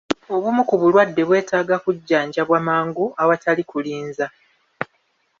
Obumu 0.35 0.61
ku 0.69 0.75
bulwadde 0.81 1.21
bwetaaga 1.29 1.75
kujjanjabwa 1.83 2.57
mangu 2.67 3.05
awatali 3.21 3.63
kulinza. 3.69 4.27